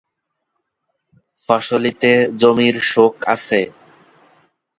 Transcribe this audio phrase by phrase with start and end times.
[1.49, 2.11] ফসলিতে
[2.41, 3.61] জমির সোক আছে।